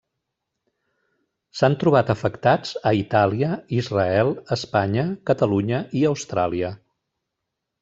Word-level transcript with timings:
S'han 1.59 1.75
trobat 1.83 2.09
afectats 2.13 2.71
a 2.93 2.95
Itàlia, 3.01 3.51
Israel, 3.83 4.33
Espanya, 4.57 5.07
Catalunya 5.31 5.85
i 6.01 6.05
Austràlia. 6.15 6.75